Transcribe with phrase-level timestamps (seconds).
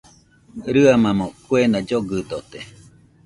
[0.73, 2.59] Rɨamamo kuena llogɨdote